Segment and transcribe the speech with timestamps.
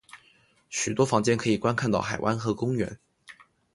[0.71, 2.97] 许多房间可以观看到海湾和公园。